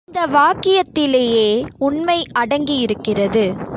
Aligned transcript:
இந்த 0.07 0.21
வாக்கியத்திலேயே 0.27 1.49
உண்மை 1.79 2.17
அடங்கியிருக்கிறது. 2.39 3.45